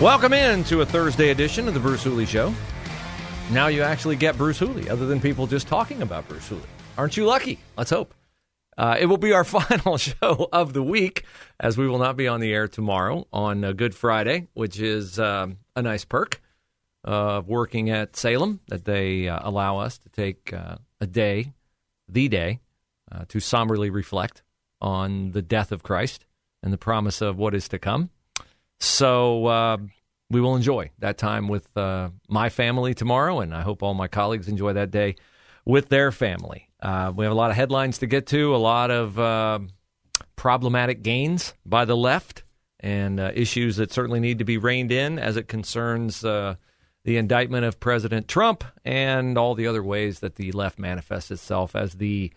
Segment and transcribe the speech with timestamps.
[0.00, 2.54] Welcome in to a Thursday edition of the Bruce Hooley Show.
[3.50, 6.62] Now you actually get Bruce Hooley, other than people just talking about Bruce Hooley.
[6.96, 7.58] Aren't you lucky?
[7.76, 8.14] Let's hope.
[8.76, 11.24] Uh, it will be our final show of the week,
[11.58, 15.18] as we will not be on the air tomorrow on uh, Good Friday, which is
[15.18, 16.40] um, a nice perk
[17.02, 21.54] of working at Salem that they uh, allow us to take uh, a day,
[22.08, 22.60] the day,
[23.10, 24.44] uh, to somberly reflect
[24.80, 26.24] on the death of Christ
[26.62, 28.10] and the promise of what is to come.
[28.80, 29.78] So uh,
[30.30, 34.08] we will enjoy that time with uh, my family tomorrow, and I hope all my
[34.08, 35.16] colleagues enjoy that day
[35.64, 36.68] with their family.
[36.80, 39.58] Uh, we have a lot of headlines to get to, a lot of uh,
[40.36, 42.44] problematic gains by the left,
[42.80, 46.54] and uh, issues that certainly need to be reined in as it concerns uh,
[47.04, 51.74] the indictment of President Trump and all the other ways that the left manifests itself
[51.74, 52.32] as the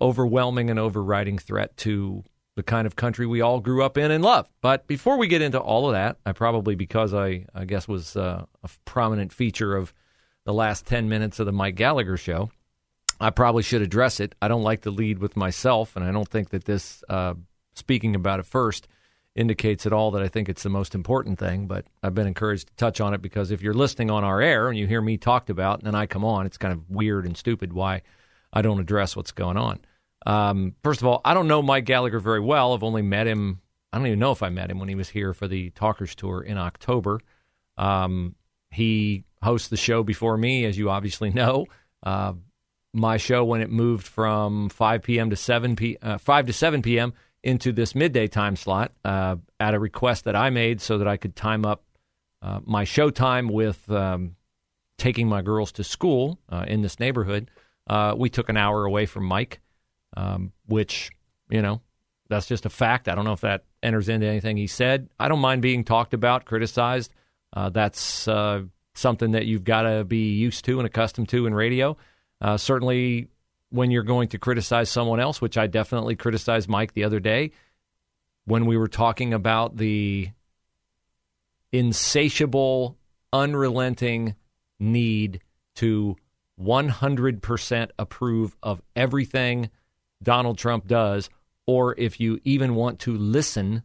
[0.00, 2.24] overwhelming and overriding threat to
[2.56, 4.48] the kind of country we all grew up in and love.
[4.62, 8.16] But before we get into all of that, I probably, because I, I guess, was
[8.16, 9.92] uh, a prominent feature of
[10.44, 12.50] the last 10 minutes of the Mike Gallagher show,
[13.20, 14.34] I probably should address it.
[14.40, 17.34] I don't like to lead with myself, and I don't think that this, uh,
[17.74, 18.88] speaking about it first,
[19.34, 21.66] indicates at all that I think it's the most important thing.
[21.66, 24.68] But I've been encouraged to touch on it because if you're listening on our air
[24.68, 27.26] and you hear me talked about and then I come on, it's kind of weird
[27.26, 28.00] and stupid why
[28.50, 29.80] I don't address what's going on.
[30.26, 32.74] Um, first of all, I don't know Mike Gallagher very well.
[32.74, 33.60] I've only met him.
[33.92, 36.14] I don't even know if I met him when he was here for the Talkers
[36.14, 37.20] Tour in October.
[37.78, 38.34] Um,
[38.70, 41.66] he hosts the show before me, as you obviously know.
[42.02, 42.34] Uh,
[42.92, 45.30] my show, when it moved from 5 p.m.
[45.30, 45.96] to 7 p.
[46.02, 47.12] Uh, 5 to 7 p.m.
[47.42, 51.16] into this midday time slot, uh, at a request that I made so that I
[51.16, 51.84] could time up
[52.42, 54.36] uh, my show time with um,
[54.98, 57.50] taking my girls to school uh, in this neighborhood.
[57.86, 59.60] Uh, we took an hour away from Mike
[60.16, 61.10] um, which,
[61.48, 61.80] you know,
[62.28, 63.08] that's just a fact.
[63.08, 65.08] I don't know if that enters into anything he said.
[65.18, 67.12] I don't mind being talked about, criticized.
[67.52, 68.62] Uh, that's uh,
[68.94, 71.96] something that you've got to be used to and accustomed to in radio.
[72.40, 73.28] Uh, certainly,
[73.70, 77.52] when you're going to criticize someone else, which I definitely criticized Mike the other day
[78.44, 80.30] when we were talking about the
[81.72, 82.96] insatiable,
[83.32, 84.34] unrelenting
[84.78, 85.40] need
[85.74, 86.16] to
[86.60, 89.70] 100% approve of everything
[90.22, 91.28] Donald Trump does,
[91.66, 93.82] or if you even want to listen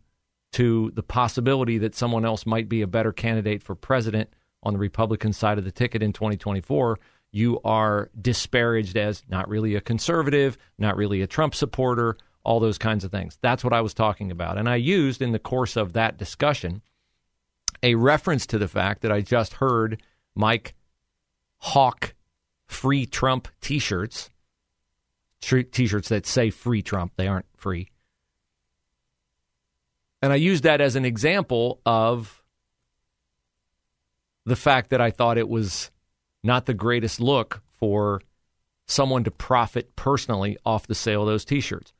[0.53, 4.29] to the possibility that someone else might be a better candidate for president
[4.63, 6.99] on the Republican side of the ticket in 2024,
[7.31, 12.77] you are disparaged as not really a conservative, not really a Trump supporter, all those
[12.77, 13.37] kinds of things.
[13.41, 14.57] That's what I was talking about.
[14.57, 16.81] And I used in the course of that discussion
[17.83, 20.01] a reference to the fact that I just heard
[20.35, 20.75] Mike
[21.57, 22.13] hawk
[22.67, 24.30] free Trump t shirts
[25.41, 27.13] t-shirts that say free Trump.
[27.15, 27.89] They aren't free.
[30.21, 32.43] And I use that as an example of
[34.45, 35.91] the fact that I thought it was
[36.43, 38.21] not the greatest look for
[38.87, 41.93] someone to profit personally off the sale of those t-shirts.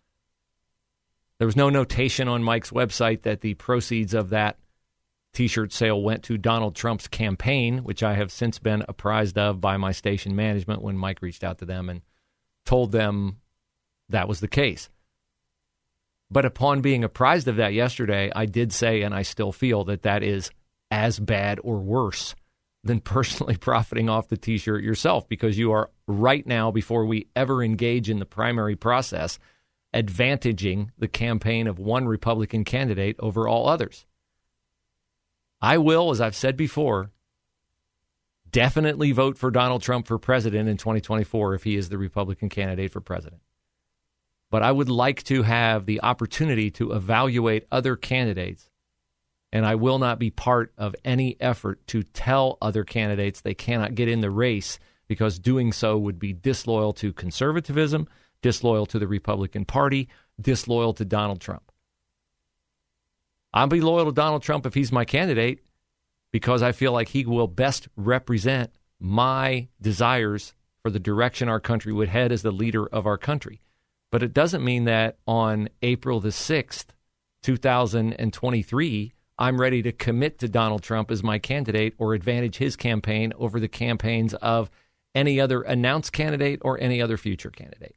[1.38, 4.58] There was no notation on Mike's website that the proceeds of that
[5.34, 9.78] t-shirt sale went to Donald Trump's campaign, which I have since been apprised of by
[9.78, 12.02] my station management when Mike reached out to them and
[12.66, 13.38] told them
[14.10, 14.90] that was the case.
[16.30, 20.04] But upon being apprised of that yesterday, I did say, and I still feel that
[20.04, 20.50] that is
[20.90, 22.36] as bad or worse
[22.84, 27.28] than personally profiting off the t shirt yourself because you are right now, before we
[27.36, 29.40] ever engage in the primary process,
[29.94, 34.06] advantaging the campaign of one Republican candidate over all others.
[35.62, 37.12] I will, as I've said before,
[38.52, 42.92] definitely vote for Donald Trump for president in 2024 if he is the Republican candidate
[42.92, 43.42] for president.
[44.50, 48.70] But I would like to have the opportunity to evaluate other candidates.
[49.54, 53.96] And I will not be part of any effort to tell other candidates they cannot
[53.96, 58.08] get in the race because doing so would be disloyal to conservatism,
[58.42, 60.08] disloyal to the Republican Party,
[60.40, 61.72] disloyal to Donald Trump.
[63.54, 65.60] I'll be loyal to Donald Trump if he's my candidate
[66.32, 71.94] because I feel like he will best represent my desires for the direction our country
[71.94, 73.62] would head as the leader of our country.
[74.12, 76.88] But it doesn't mean that on April the 6th,
[77.44, 83.34] 2023, I'm ready to commit to Donald Trump as my candidate or advantage his campaign
[83.38, 84.70] over the campaigns of
[85.16, 87.96] any other announced candidate or any other future candidate.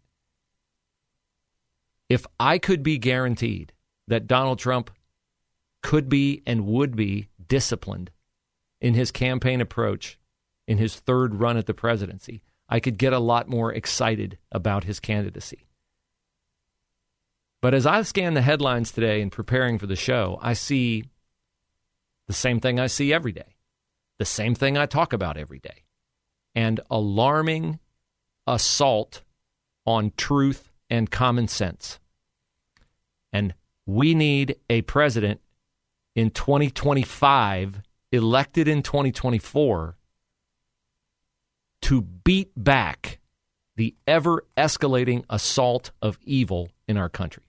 [2.08, 3.72] If I could be guaranteed
[4.08, 4.90] that Donald Trump
[5.82, 8.10] could be and would be disciplined
[8.84, 10.18] in his campaign approach
[10.68, 14.84] in his third run at the presidency, I could get a lot more excited about
[14.84, 15.64] his candidacy.
[17.62, 21.04] But as I scan the headlines today in preparing for the show, I see
[22.26, 23.56] the same thing I see every day,
[24.18, 25.84] the same thing I talk about every day,
[26.54, 27.78] and alarming
[28.46, 29.22] assault
[29.86, 32.00] on truth and common sense.
[33.32, 33.54] And
[33.86, 35.40] we need a president
[36.14, 37.80] in 2025,
[38.14, 39.96] elected in 2024,
[41.82, 43.18] to beat back
[43.76, 47.44] the ever escalating assault of evil in our country.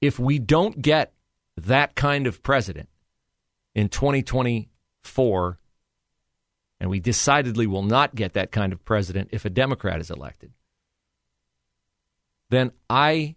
[0.00, 1.12] If we don't get
[1.56, 2.88] that kind of president
[3.74, 5.58] in 2024,
[6.80, 10.52] and we decidedly will not get that kind of president if a Democrat is elected,
[12.50, 13.36] then I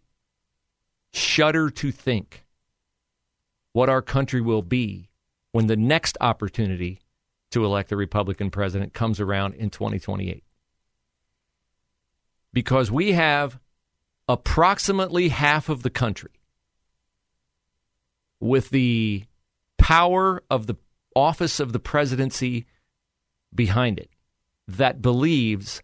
[1.13, 2.46] shudder to think
[3.77, 5.07] what our country will be
[5.51, 6.99] when the next opportunity
[7.51, 10.43] to elect a Republican president comes around in 2028.
[12.51, 13.59] Because we have
[14.27, 16.41] approximately half of the country
[18.39, 19.23] with the
[19.77, 20.75] power of the
[21.15, 22.65] office of the presidency
[23.53, 24.09] behind it
[24.67, 25.83] that believes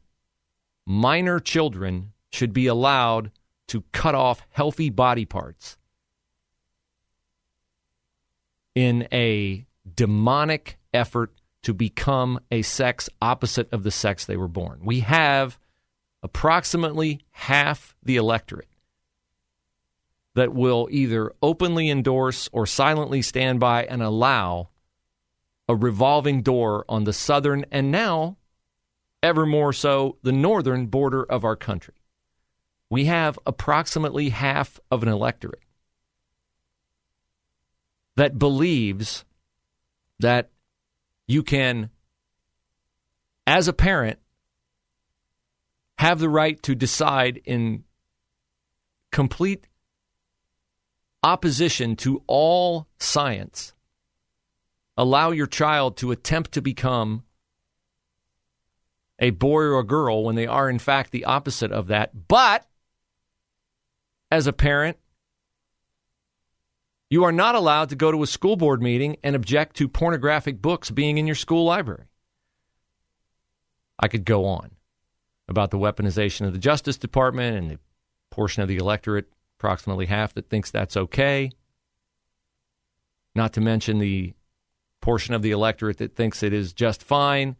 [0.87, 3.29] minor children should be allowed
[3.67, 5.77] to cut off healthy body parts
[8.75, 9.65] in a
[9.95, 11.33] demonic effort
[11.63, 14.81] to become a sex opposite of the sex they were born.
[14.83, 15.57] We have
[16.21, 18.67] approximately half the electorate
[20.35, 24.69] that will either openly endorse or silently stand by and allow
[25.67, 28.37] a revolving door on the southern and now,
[29.21, 31.93] ever more so, the northern border of our country.
[32.89, 35.62] We have approximately half of an electorate
[38.15, 39.25] that believes
[40.19, 40.49] that
[41.27, 41.89] you can,
[43.47, 44.19] as a parent,
[45.97, 47.83] have the right to decide in
[49.11, 49.67] complete
[51.23, 53.73] opposition to all science,
[54.97, 57.23] allow your child to attempt to become
[59.19, 62.27] a boy or a girl when they are, in fact, the opposite of that.
[62.27, 62.67] But
[64.29, 64.97] as a parent,
[67.13, 70.59] you are not allowed to go to a school board meeting and object to pornographic
[70.59, 72.05] books being in your school library.
[73.99, 74.71] I could go on
[75.47, 77.77] about the weaponization of the Justice Department and the
[78.31, 79.27] portion of the electorate
[79.59, 81.51] approximately half that thinks that's okay.
[83.35, 84.33] Not to mention the
[84.99, 87.57] portion of the electorate that thinks it is just fine,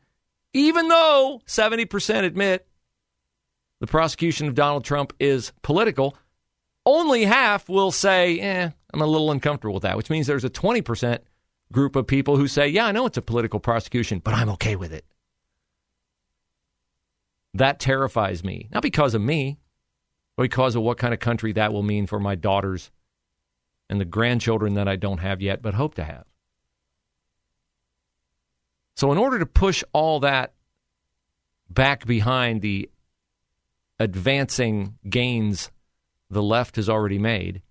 [0.54, 2.66] even though 70% admit
[3.80, 6.18] the prosecution of Donald Trump is political.
[6.86, 10.50] Only half will say, eh, I'm a little uncomfortable with that, which means there's a
[10.50, 11.20] 20%
[11.72, 14.76] group of people who say, yeah, I know it's a political prosecution, but I'm okay
[14.76, 15.06] with it.
[17.54, 19.60] That terrifies me, not because of me,
[20.36, 22.92] but because of what kind of country that will mean for my daughters
[23.90, 26.26] and the grandchildren that I don't have yet but hope to have.
[28.96, 30.54] So, in order to push all that
[31.70, 32.90] back behind the
[34.00, 35.72] advancing gains
[36.34, 37.62] the left has already made,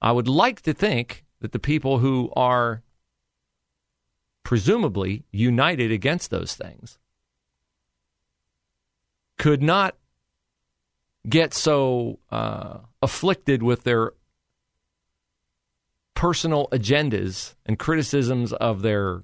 [0.00, 2.82] I would like to think that the people who are
[4.44, 6.98] presumably united against those things
[9.38, 9.96] could not
[11.28, 14.12] get so uh, afflicted with their
[16.14, 19.22] personal agendas and criticisms of their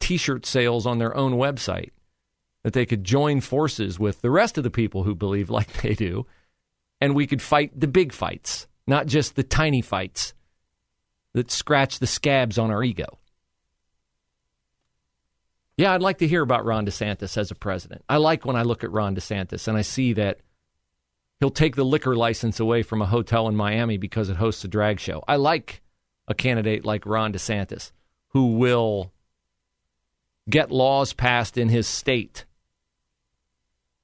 [0.00, 1.90] t shirt sales on their own website
[2.64, 5.94] that they could join forces with the rest of the people who believe like they
[5.94, 6.26] do,
[7.00, 10.34] and we could fight the big fights, not just the tiny fights
[11.34, 13.18] that scratch the scabs on our ego.
[15.76, 18.04] Yeah, I'd like to hear about Ron DeSantis as a president.
[18.08, 20.38] I like when I look at Ron DeSantis and I see that
[21.40, 24.68] he'll take the liquor license away from a hotel in Miami because it hosts a
[24.68, 25.24] drag show.
[25.26, 25.82] I like
[26.28, 27.90] a candidate like Ron DeSantis
[28.28, 29.12] who will
[30.48, 32.44] get laws passed in his state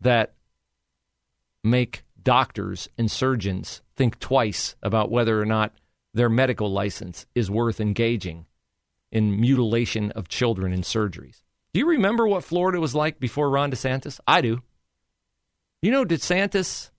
[0.00, 0.34] that
[1.62, 5.72] make doctors and surgeons think twice about whether or not
[6.12, 8.46] their medical license is worth engaging
[9.12, 11.42] in mutilation of children in surgeries.
[11.72, 14.18] Do you remember what Florida was like before Ron DeSantis?
[14.26, 14.62] I do.
[15.82, 16.90] You know, DeSantis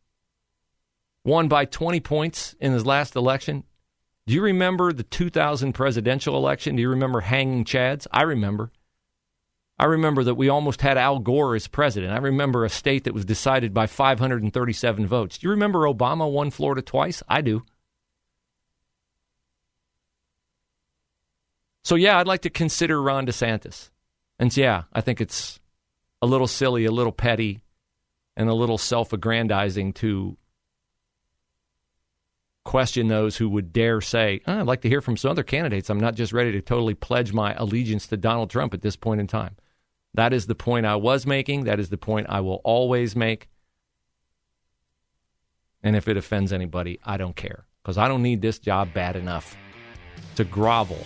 [1.23, 3.63] won by 20 points in his last election.
[4.27, 6.75] Do you remember the 2000 presidential election?
[6.75, 8.07] Do you remember hanging Chads?
[8.11, 8.71] I remember.
[9.81, 12.13] I remember that we almost had Al Gore as president.
[12.13, 15.39] I remember a state that was decided by 537 votes.
[15.39, 17.23] Do you remember Obama won Florida twice?
[17.27, 17.63] I do.
[21.83, 23.89] So, yeah, I'd like to consider Ron DeSantis.
[24.37, 25.59] And yeah, I think it's
[26.21, 27.63] a little silly, a little petty,
[28.37, 30.37] and a little self aggrandizing to
[32.65, 35.89] question those who would dare say, oh, I'd like to hear from some other candidates.
[35.89, 39.19] I'm not just ready to totally pledge my allegiance to Donald Trump at this point
[39.19, 39.55] in time.
[40.13, 41.63] That is the point I was making.
[41.63, 43.47] That is the point I will always make.
[45.83, 49.15] And if it offends anybody, I don't care because I don't need this job bad
[49.15, 49.55] enough
[50.35, 51.03] to grovel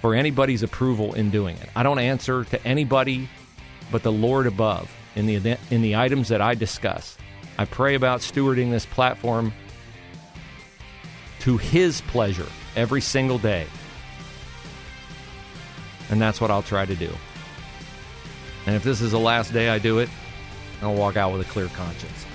[0.00, 1.68] for anybody's approval in doing it.
[1.76, 3.28] I don't answer to anybody
[3.90, 7.16] but the Lord above in the in the items that I discuss.
[7.58, 9.52] I pray about stewarding this platform
[11.40, 13.66] to his pleasure every single day.
[16.10, 17.10] And that's what I'll try to do.
[18.66, 20.08] And if this is the last day I do it,
[20.80, 22.26] I'll walk out with a clear conscience.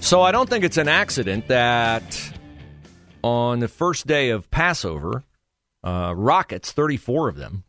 [0.00, 2.32] So I don't think it's an accident that
[3.24, 5.24] on the first day of Passover,
[5.82, 7.64] uh, rockets, 34 of them,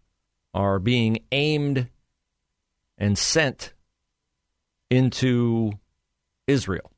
[0.54, 1.88] are being aimed
[2.96, 3.74] and sent
[4.92, 5.72] into
[6.46, 6.92] Israel.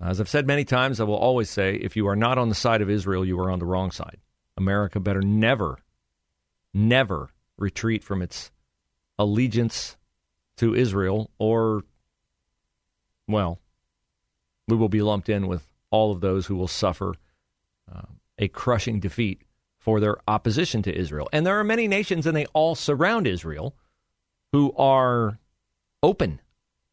[0.00, 2.54] As I've said many times, I will always say if you are not on the
[2.54, 4.18] side of Israel, you are on the wrong side.
[4.56, 5.78] America better never,
[6.72, 8.50] never retreat from its
[9.18, 9.96] allegiance
[10.56, 11.82] to Israel, or,
[13.26, 13.58] well,
[14.68, 17.14] we will be lumped in with all of those who will suffer
[17.92, 18.02] uh,
[18.38, 19.42] a crushing defeat
[19.78, 21.28] for their opposition to Israel.
[21.32, 23.74] And there are many nations, and they all surround Israel,
[24.52, 25.38] who are
[26.02, 26.40] open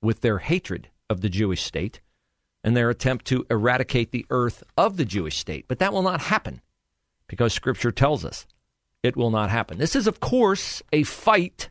[0.01, 2.01] with their hatred of the Jewish state
[2.65, 5.65] and their attempt to eradicate the earth of the Jewish state.
[5.67, 6.61] But that will not happen
[7.27, 8.47] because Scripture tells us
[9.03, 9.77] it will not happen.
[9.77, 11.69] This is, of course, a fight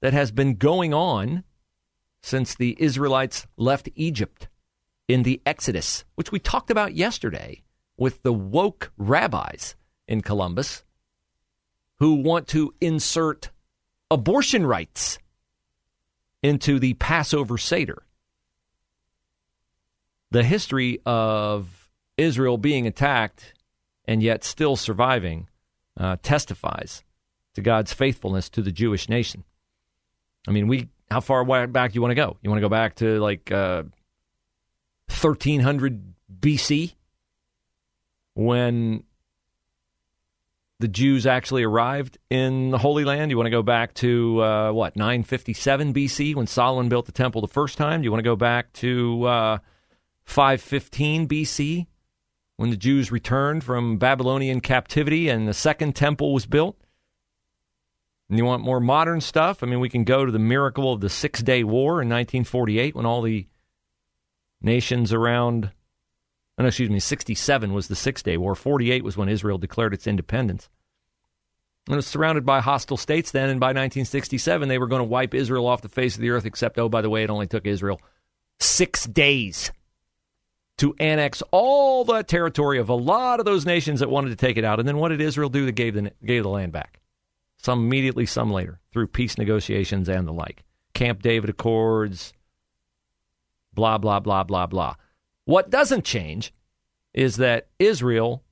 [0.00, 1.44] that has been going on
[2.22, 4.48] since the Israelites left Egypt
[5.08, 7.62] in the Exodus, which we talked about yesterday
[7.98, 10.84] with the woke rabbis in Columbus
[11.96, 13.50] who want to insert
[14.10, 15.18] abortion rights
[16.42, 18.04] into the Passover Seder.
[20.30, 23.54] The history of Israel being attacked
[24.04, 25.48] and yet still surviving
[25.98, 27.02] uh, testifies
[27.54, 29.44] to God's faithfulness to the Jewish nation.
[30.46, 32.36] I mean, we how far back do you want to go?
[32.42, 33.84] You want to go back to like uh,
[35.08, 36.94] 1300 BC
[38.34, 39.04] when
[40.80, 43.30] the Jews actually arrived in the Holy Land?
[43.30, 47.40] You want to go back to uh, what 957 BC when Solomon built the temple
[47.40, 48.00] the first time?
[48.00, 49.58] Do you want to go back to uh,
[50.28, 51.86] 515 BC
[52.58, 56.76] when the Jews returned from Babylonian captivity and the second temple was built?
[58.28, 59.62] And you want more modern stuff?
[59.62, 62.94] I mean, we can go to the miracle of the Six Day War in 1948
[62.94, 63.48] when all the
[64.60, 65.70] nations around,
[66.58, 68.54] oh, no, excuse me, 67 was the Six Day War.
[68.54, 70.68] 48 was when Israel declared its independence.
[71.86, 75.04] And it was surrounded by hostile states then, and by 1967, they were going to
[75.04, 77.46] wipe Israel off the face of the earth, except, oh, by the way, it only
[77.46, 77.98] took Israel
[78.60, 79.72] six days
[80.78, 84.56] to annex all the territory of a lot of those nations that wanted to take
[84.56, 84.78] it out.
[84.78, 87.00] And then what did Israel do that gave the, gave the land back?
[87.56, 90.64] Some immediately, some later, through peace negotiations and the like.
[90.94, 92.32] Camp David Accords,
[93.74, 94.94] blah, blah, blah, blah, blah.
[95.44, 96.52] What doesn't change
[97.12, 98.44] is that Israel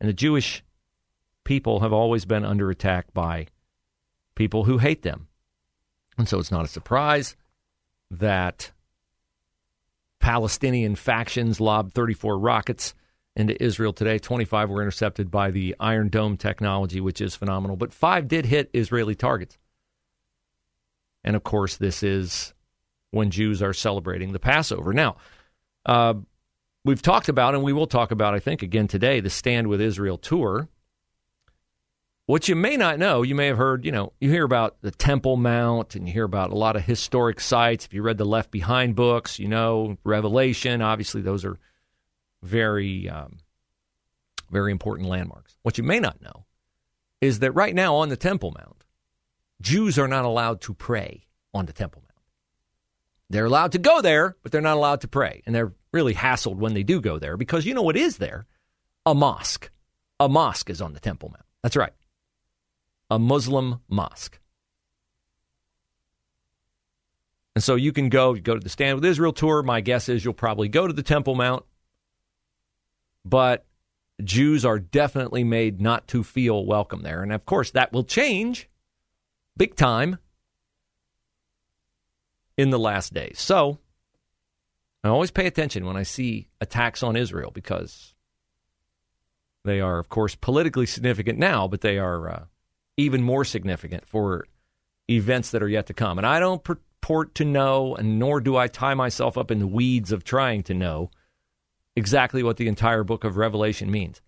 [0.00, 0.64] and the Jewish
[1.44, 3.46] people have always been under attack by
[4.34, 5.28] people who hate them.
[6.16, 7.36] And so it's not a surprise
[8.10, 8.72] that
[10.24, 12.94] Palestinian factions lobbed 34 rockets
[13.36, 14.18] into Israel today.
[14.18, 18.70] 25 were intercepted by the Iron Dome technology, which is phenomenal, but five did hit
[18.72, 19.58] Israeli targets.
[21.24, 22.54] And of course, this is
[23.10, 24.94] when Jews are celebrating the Passover.
[24.94, 25.16] Now,
[25.84, 26.14] uh,
[26.86, 29.82] we've talked about, and we will talk about, I think, again today, the Stand with
[29.82, 30.70] Israel tour.
[32.26, 34.90] What you may not know, you may have heard, you know, you hear about the
[34.90, 37.84] Temple Mount and you hear about a lot of historic sites.
[37.84, 41.58] If you read the Left Behind books, you know, Revelation, obviously, those are
[42.42, 43.38] very, um,
[44.50, 45.54] very important landmarks.
[45.62, 46.46] What you may not know
[47.20, 48.84] is that right now on the Temple Mount,
[49.60, 52.14] Jews are not allowed to pray on the Temple Mount.
[53.28, 55.42] They're allowed to go there, but they're not allowed to pray.
[55.44, 58.46] And they're really hassled when they do go there because you know what is there?
[59.04, 59.70] A mosque.
[60.20, 61.44] A mosque is on the Temple Mount.
[61.62, 61.92] That's right.
[63.14, 64.40] A Muslim mosque.
[67.54, 69.62] And so you can go, you go to the Stand with Israel tour.
[69.62, 71.64] My guess is you'll probably go to the Temple Mount.
[73.24, 73.66] But
[74.24, 77.22] Jews are definitely made not to feel welcome there.
[77.22, 78.68] And of course, that will change
[79.56, 80.18] big time
[82.56, 83.38] in the last days.
[83.38, 83.78] So
[85.04, 88.12] I always pay attention when I see attacks on Israel because
[89.64, 92.44] they are, of course, politically significant now, but they are uh,
[92.96, 94.46] even more significant for
[95.08, 96.18] events that are yet to come.
[96.18, 99.66] And I don't purport to know, and nor do I tie myself up in the
[99.66, 101.10] weeds of trying to know
[101.96, 104.20] exactly what the entire book of Revelation means.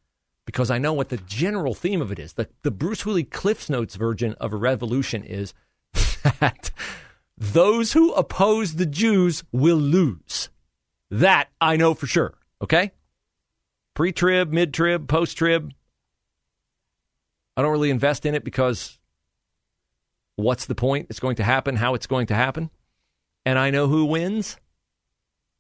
[0.45, 2.35] Because I know what the general theme of it is.
[2.35, 5.55] The, the Bruce Hooley Cliffs Notes version of a revolution is
[6.41, 6.71] that
[7.37, 10.51] those who oppose the Jews will lose.
[11.11, 12.35] That I know for sure.
[12.63, 12.93] Okay?
[13.95, 15.73] Pre trib, mid trib, post trib.
[17.57, 18.99] I don't really invest in it because
[20.37, 21.07] what's the point?
[21.11, 22.71] It's going to happen, how it's going to happen.
[23.45, 24.57] And I know who wins.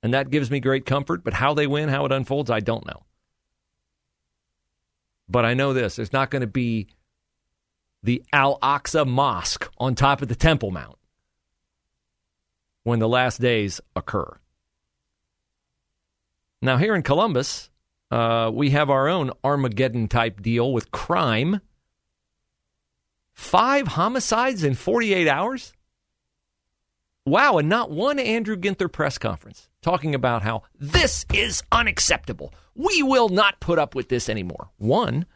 [0.02, 1.24] And that gives me great comfort.
[1.24, 3.04] But how they win, how it unfolds, I don't know.
[5.28, 6.88] But I know this there's not going to be
[8.02, 10.96] the Al Aqsa Mosque on top of the Temple Mount
[12.84, 14.38] when the last days occur.
[16.62, 17.68] Now, here in Columbus,
[18.10, 21.60] uh, we have our own Armageddon type deal with crime.
[23.36, 25.72] Five homicides in 48 hours?
[27.24, 32.52] Wow, and not one Andrew Ginther press conference talking about how this is unacceptable.
[32.74, 34.70] We will not put up with this anymore.
[34.78, 35.26] One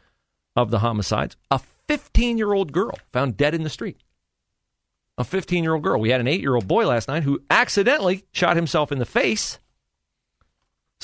[0.55, 3.97] of the homicides, a 15 year old girl found dead in the street
[5.17, 5.99] a 15 year old girl.
[5.99, 9.05] We had an eight year old boy last night who accidentally shot himself in the
[9.05, 9.59] face.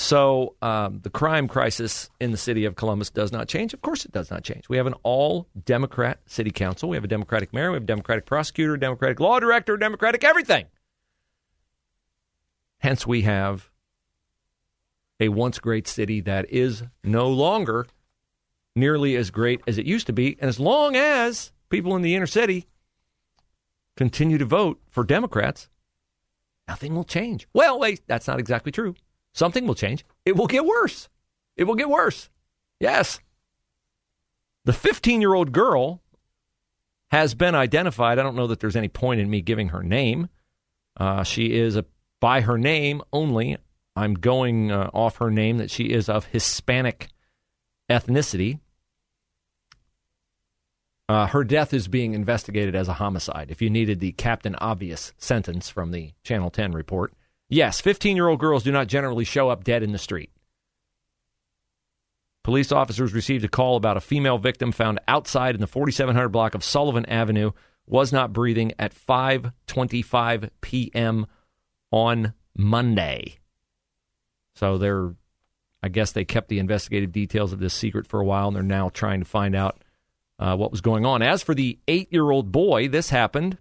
[0.00, 3.74] So um, the crime crisis in the city of Columbus does not change.
[3.74, 4.68] Of course, it does not change.
[4.68, 6.88] We have an all Democrat city council.
[6.88, 7.72] We have a Democratic mayor.
[7.72, 10.66] We have a Democratic prosecutor, Democratic law director, Democratic everything.
[12.78, 13.70] Hence, we have
[15.18, 17.84] a once great city that is no longer
[18.76, 20.36] nearly as great as it used to be.
[20.38, 22.68] And as long as people in the inner city
[23.96, 25.68] continue to vote for Democrats,
[26.68, 27.48] nothing will change.
[27.52, 28.94] Well, wait, that's not exactly true.
[29.38, 30.04] Something will change.
[30.24, 31.08] It will get worse.
[31.56, 32.28] It will get worse.
[32.80, 33.20] Yes.
[34.64, 36.02] The 15 year old girl
[37.12, 38.18] has been identified.
[38.18, 40.28] I don't know that there's any point in me giving her name.
[40.96, 41.84] Uh, she is a,
[42.18, 43.56] by her name only.
[43.94, 47.06] I'm going uh, off her name that she is of Hispanic
[47.88, 48.58] ethnicity.
[51.08, 53.52] Uh, her death is being investigated as a homicide.
[53.52, 57.12] If you needed the Captain Obvious sentence from the Channel 10 report,
[57.48, 60.30] yes, 15 year old girls do not generally show up dead in the street.
[62.44, 66.54] Police officers received a call about a female victim found outside in the 4700 block
[66.54, 67.50] of Sullivan Avenue
[67.86, 71.26] was not breathing at 5:25 p.m.
[71.90, 73.38] on Monday.
[74.54, 75.14] So they're
[75.82, 78.62] I guess they kept the investigative details of this secret for a while and they're
[78.62, 79.84] now trying to find out
[80.38, 81.22] uh, what was going on.
[81.22, 83.58] As for the eight year old boy, this happened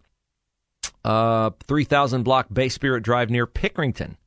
[1.08, 4.18] uh, 3000 block Bay Spirit Drive near Pickerington.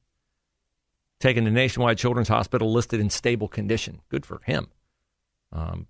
[1.20, 4.00] Taken to Nationwide Children's Hospital, listed in stable condition.
[4.08, 4.68] Good for him.
[5.52, 5.86] Um,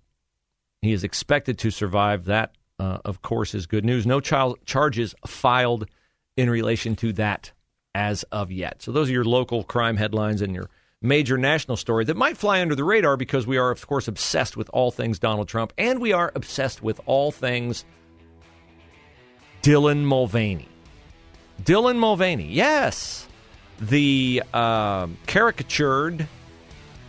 [0.81, 2.25] he is expected to survive.
[2.25, 4.05] That, uh, of course, is good news.
[4.05, 5.87] No child charges filed
[6.35, 7.53] in relation to that
[7.95, 8.81] as of yet.
[8.81, 10.69] So those are your local crime headlines and your
[11.01, 14.57] major national story that might fly under the radar because we are, of course, obsessed
[14.57, 17.85] with all things Donald Trump and we are obsessed with all things
[19.61, 20.70] Dylan Mulvaney.
[21.63, 23.27] Dylan Mulvaney, yes,
[23.79, 26.27] the uh, caricatured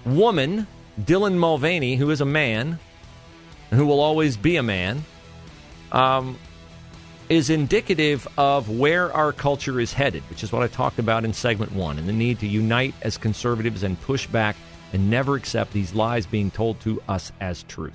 [0.04, 0.66] woman,
[1.00, 2.78] Dylan Mulvaney, who is a man
[3.70, 5.04] who will always be a man.
[5.90, 6.38] Um,
[7.28, 11.32] is indicative of where our culture is headed, which is what I talked about in
[11.32, 14.54] segment one, and the need to unite as conservatives and push back
[14.92, 17.94] and never accept these lies being told to us as truth.